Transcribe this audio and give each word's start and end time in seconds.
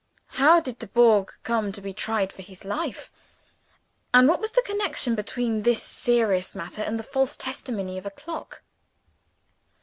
How 0.41 0.59
did 0.59 0.79
Dubourg 0.79 1.31
come 1.43 1.71
to 1.73 1.79
be 1.79 1.93
tried 1.93 2.33
for 2.33 2.41
his 2.41 2.65
life? 2.65 3.11
And 4.15 4.27
what 4.27 4.39
was 4.39 4.49
the 4.53 4.63
connection 4.63 5.13
between 5.13 5.61
this 5.61 5.83
serious 5.83 6.55
matter 6.55 6.81
and 6.81 6.97
the 6.97 7.03
false 7.03 7.37
testimony 7.37 7.99
of 7.99 8.07
a 8.07 8.09
clock? 8.09 8.63